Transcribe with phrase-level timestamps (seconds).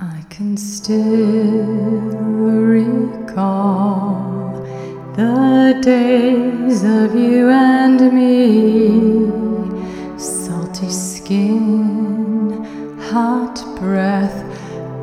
[0.00, 1.02] I can still
[2.70, 4.52] recall
[5.16, 9.28] the days of you and me.
[10.16, 12.64] Salty skin,
[13.10, 14.44] hot breath,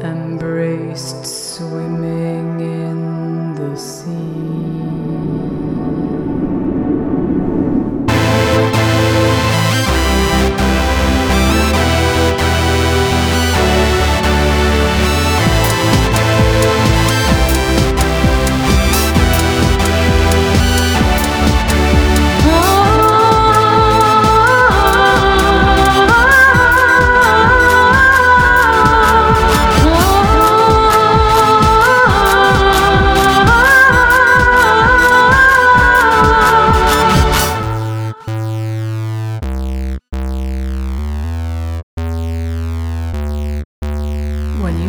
[0.02, 4.15] embraced swimming in the sea.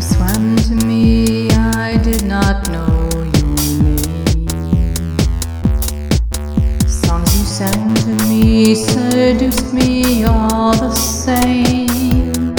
[0.07, 5.17] Swam to me, I did not know your name.
[6.87, 12.55] Songs you sang to me seduced me all the same.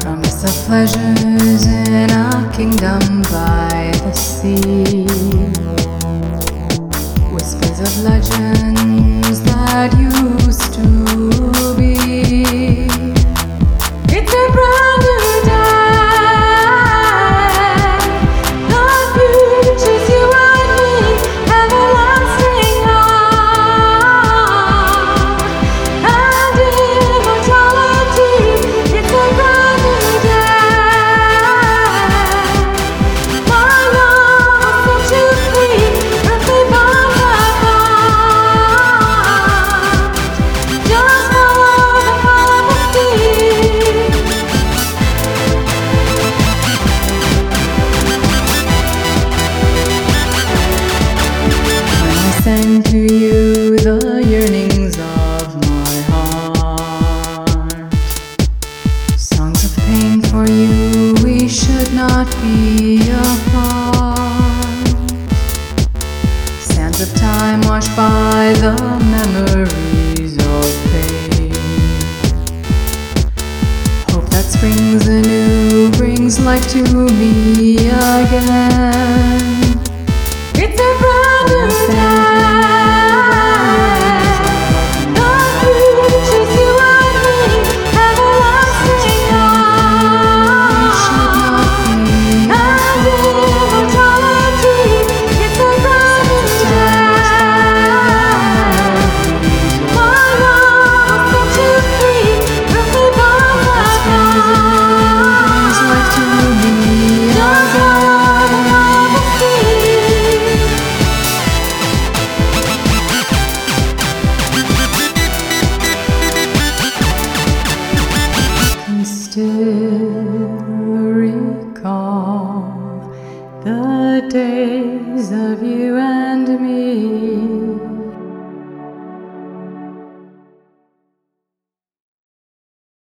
[0.00, 5.06] Promise of pleasures in a kingdom by the sea.
[7.32, 8.87] Whispers of legends
[52.48, 57.92] Sang to you the yearnings of my heart,
[59.18, 64.18] songs of pain for you, we should not be apart.
[66.58, 68.74] Sands of time washed by the
[69.12, 71.52] memories of pain.
[74.08, 76.82] Hope that springs anew brings life to
[77.12, 79.47] me again.